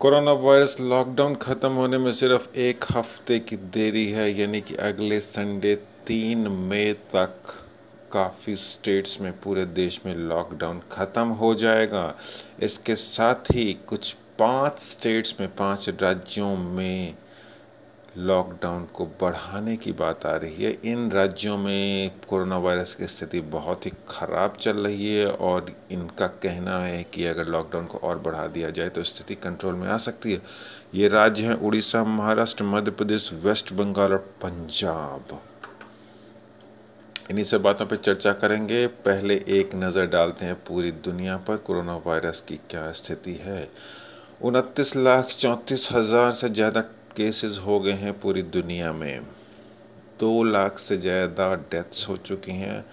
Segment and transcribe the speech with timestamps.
[0.00, 5.20] Corona virus lockdown खत्म होने में सिर्फ़ एक हफ़्ते की देरी है, यानी कि अगले
[5.20, 5.74] संडे
[6.06, 7.52] तीन मई तक
[8.12, 12.14] काफ़ी स्टेट्स में पूरे देश में लॉकडाउन ख़त्म हो जाएगा।
[12.62, 17.14] इसके साथ ही कुछ पाँच स्टेट्स में, पाँच राज्यों में
[18.16, 23.40] लॉकडाउन को बढ़ाने की बात आ रही है। इन राज्यों में कोरोना वायरस की स्थिति
[23.52, 28.18] बहुत ही ख़राब चल रही है और इनका कहना है कि अगर लॉकडाउन को और
[28.18, 30.40] बढ़ा दिया जाए तो स्थिति कंट्रोल में आ सकती है।
[30.94, 35.38] ये राज्य हैं उड़ीसा, महाराष्ट्र, मध्य प्रदेश, वेस्ट बंगाल और पंजाब।
[37.30, 41.96] इन्हीं सब बातों पर चर्चा करेंगे। पहले एक नज़र डालते हैं पूरी दुनिया पर कोरोना
[41.96, 43.68] वायरस की क्या स्थिति है।
[44.42, 46.80] उनतीस लाख चौंतीस हज़ार से ज़्यादा
[47.16, 49.26] केसेस हो गए हैं पूरी दुनिया में।
[50.20, 52.84] दो लाख से ज़्यादा डेथ्स हो चुकी हैं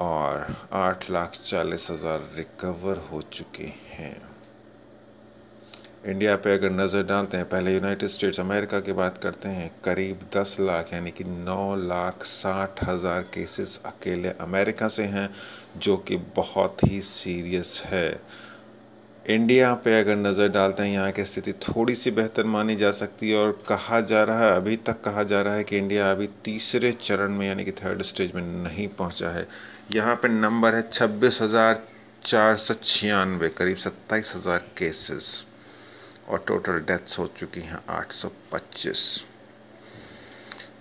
[0.00, 4.16] और आठ लाख चालीस हज़ार रिकवर हो चुके हैं।
[6.06, 10.20] इंडिया पे अगर नज़र डालते हैं, पहले यूनाइटेड स्टेट्स अमेरिका की बात करते हैं, करीब
[10.36, 15.28] दस लाख, यानी कि नौ लाख साठ हज़ार केसेस अकेले अमेरिका से हैं,
[15.76, 18.20] जो कि बहुत ही सीरियस है।
[19.30, 23.30] इंडिया पे अगर नज़र डालते हैं, यहाँ की स्थिति थोड़ी सी बेहतर मानी जा सकती
[23.30, 26.26] है और कहा जा रहा है, अभी तक कहा जा रहा है कि इंडिया अभी
[26.44, 29.46] तीसरे चरण में, यानी कि थर्ड स्टेज में नहीं पहुँचा है।
[29.94, 31.82] यहाँ पे नंबर है छब्बीस हज़ार
[32.24, 35.44] चार सौ छियानवे, करीब सत्ताईस हज़ार केसेस
[36.28, 39.24] और टोटल डेथ्स हो चुकी हैं आठ सौ पच्चीस।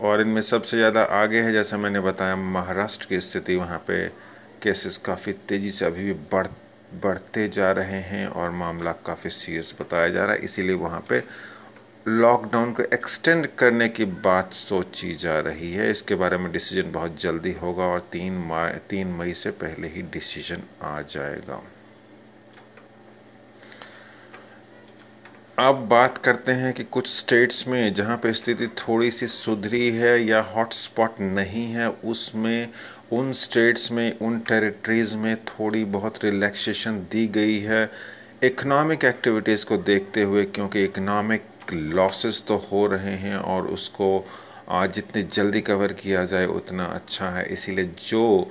[0.00, 4.06] और इनमें सबसे ज़्यादा आगे है, जैसा मैंने बताया, महाराष्ट्र की स्थिति, वहाँ पे
[4.62, 6.46] केसेस काफ़ी तेज़ी से अभी भी बढ़
[7.00, 11.22] बढ़ते जा रहे हैं और मामला काफ़ी सीरियस बताया जा रहा है। इसीलिए वहाँ पे
[12.08, 17.20] लॉकडाउन को एक्सटेंड करने की बात सोची जा रही है। इसके बारे में डिसीज़न बहुत
[17.20, 21.62] जल्दी होगा और तीन मई तीन मई से पहले ही डिसीज़न आ जाएगा।
[25.58, 30.16] अब बात करते हैं कि कुछ स्टेट्स में जहाँ पे स्थिति थोड़ी सी सुधरी है
[30.24, 32.68] या हॉटस्पॉट नहीं है, उसमें,
[33.12, 37.84] उन स्टेट्स में, उन टेरिटरीज में थोड़ी बहुत रिलैक्सेशन दी गई है।
[38.44, 44.26] इकोनॉमिक एक्टिविटीज़ को देखते हुए, क्योंकि इकोनॉमिक लॉसेस तो हो रहे हैं और उसको
[44.70, 48.50] जितनी जल्दी कवर किया जाए, उतना अच्छा है। इसीलिए जो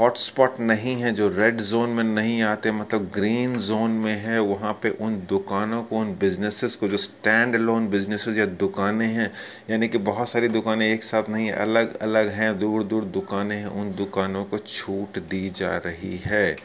[0.00, 4.72] हॉटस्पॉट नहीं है, जो रेड जोन में नहीं आते मतलब ग्रीन जोन में है, वहाँ
[4.72, 9.32] पे उन दुकानों को, उन बिजनेसेस को, जो स्टैंड लोन बिजनेसेस या दुकानें हैं,
[9.70, 13.66] यानी कि बहुत सारी दुकानें एक साथ नहीं अलग अलग हैं दूर दूर दुकानें हैं,
[13.66, 16.56] उन दुकानों को छूट दी जा रही है,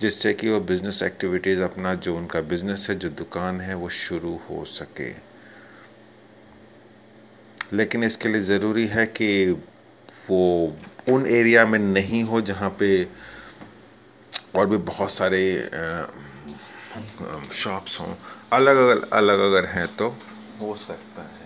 [0.00, 4.40] जिससे कि वो बिज़नेस एक्टिविटीज़ अपना, जो उनका बिज़नेस है, जो दुकान है, वो शुरू
[4.50, 5.30] हो सके।
[7.72, 9.62] लेकिन इसके लिए ज़रूरी है कि
[10.28, 10.76] वो
[11.08, 12.90] उन एरिया में नहीं हो जहाँ पे
[14.54, 15.42] और भी बहुत सारे
[17.54, 18.14] शॉप्स हों।
[18.52, 20.08] अलग अलग अलग अगर हैं तो
[20.60, 21.38] हो सकता है।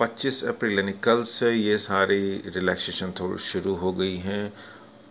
[0.00, 4.52] 25 अप्रैल यानी कल से ये सारी रिलैक्सेशन थोड़ी शुरू हो गई हैं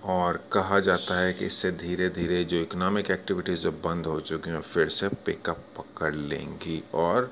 [0.03, 4.49] और कहा जाता है कि इससे धीरे धीरे जो इकोनॉमिक एक्टिविटीज़ जो बंद हो चुकी
[4.49, 7.31] हैं फिर से पिकअप पकड़ लेंगी और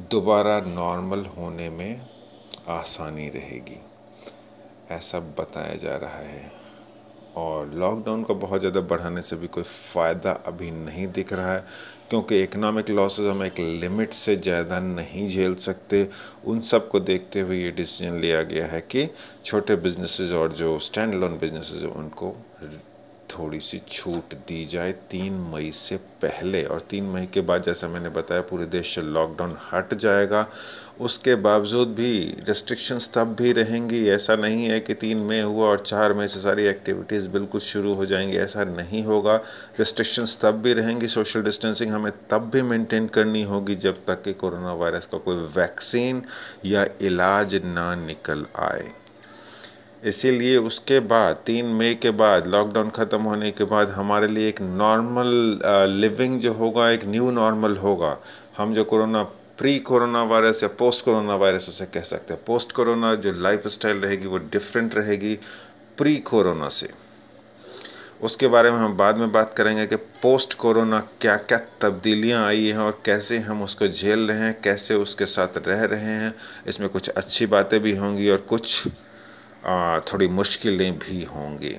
[0.00, 2.00] दोबारा नॉर्मल होने में
[2.68, 3.78] आसानी रहेगी।
[4.90, 6.50] ऐसा बताया जा रहा है।
[7.36, 9.62] और लॉकडाउन को बहुत ज़्यादा बढ़ाने से भी कोई
[9.94, 11.64] फ़ायदा अभी नहीं दिख रहा है,
[12.10, 16.08] क्योंकि इकोनॉमिक लॉसेस हम एक लिमिट से ज़्यादा नहीं झेल सकते।
[16.44, 19.08] उन सबको देखते हुए ये डिसीज़न लिया गया है कि
[19.44, 22.34] छोटे बिजनेसेस और जो स्टैंड लोन बिजनेसेस हैं, उनको
[23.30, 27.88] थोड़ी सी छूट दी जाए तीन मई से पहले। और तीन मई के बाद, जैसा
[27.88, 30.46] मैंने बताया, पूरे देश से लॉकडाउन हट जाएगा।
[31.00, 35.80] उसके बावजूद भी रेस्ट्रिक्शंस तब भी रहेंगी। ऐसा नहीं है कि तीन मई हुआ और
[35.80, 39.36] चार मई से सारी एक्टिविटीज़ बिल्कुल शुरू हो जाएँगी। ऐसा नहीं होगा।
[39.78, 44.32] रेस्ट्रिक्शंस तब भी रहेंगी। सोशल डिस्टेंसिंग हमें तब भी मेंटेन करनी होगी जब तक कि
[44.32, 46.22] कोरोना वायरस का कोई वैक्सीन
[46.64, 48.92] या इलाज ना निकल आए।
[50.04, 54.60] इसीलिए उसके बाद, तीन मई के बाद लॉकडाउन ख़त्म होने के बाद हमारे लिए एक
[54.60, 55.60] नॉर्मल
[55.90, 58.16] लिविंग जो होगा, एक न्यू नॉर्मल होगा।
[58.58, 59.22] हम जो कोरोना
[59.58, 63.66] प्री कोरोना वायरस या पोस्ट कोरोना वायरस उसे कह सकते हैं। पोस्ट कोरोना जो लाइफ
[63.66, 65.34] स्टाइल रहेगी, वो डिफरेंट रहेगी
[65.98, 66.88] प्री कोरोना से।
[68.22, 72.66] उसके बारे में हम बाद में बात करेंगे कि पोस्ट कोरोना क्या क्या तब्दीलियाँ आई
[72.66, 76.34] हैं और कैसे हम उसको झेल रहे हैं, कैसे उसके साथ रह रहे हैं।
[76.68, 78.88] इसमें कुछ अच्छी बातें भी होंगी और कुछ
[80.04, 81.76] थोड़ी मुश्किलें भी होंगी।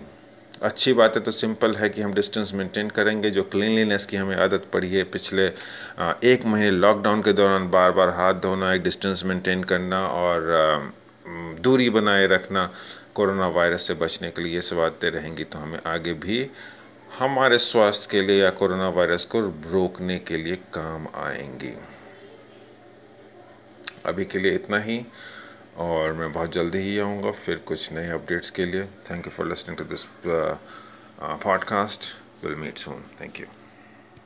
[0.61, 4.35] अच्छी बात है तो सिंपल है कि हम डिस्टेंस मेंटेन करेंगे, जो क्लीनलीनेस की हमें
[4.35, 5.45] आदत पड़ी है पिछले
[6.25, 10.91] एक महीने लॉकडाउन के दौरान बार बार हाथ धोना, एक डिस्टेंस मेंटेन करना और
[11.61, 12.69] दूरी बनाए रखना,
[13.15, 16.49] कोरोना वायरस से बचने के लिए ये सब बातें रहेंगी तो हमें आगे भी
[17.19, 19.39] हमारे स्वास्थ्य के लिए या कोरोना वायरस को
[19.71, 21.73] रोकने के लिए काम आएँगी।
[24.05, 25.05] अभी के लिए इतना ही।
[25.79, 29.47] और मैं बहुत जल्दी ही आऊँगा, फिर कुछ नए अपडेट्स के लिए। Thank you for
[29.47, 30.03] listening to this
[31.43, 32.13] podcast
[32.45, 33.45] will meet soon thank you